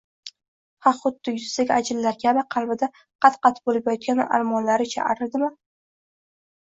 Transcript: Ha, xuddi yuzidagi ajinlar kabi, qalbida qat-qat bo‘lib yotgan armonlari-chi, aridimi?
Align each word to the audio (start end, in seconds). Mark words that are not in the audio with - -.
Ha, 0.85 0.93
xuddi 1.01 1.33
yuzidagi 1.33 1.75
ajinlar 1.75 2.17
kabi, 2.25 2.45
qalbida 2.57 2.89
qat-qat 3.27 3.63
bo‘lib 3.71 3.93
yotgan 3.93 4.23
armonlari-chi, 4.39 5.01
aridimi? 5.13 5.55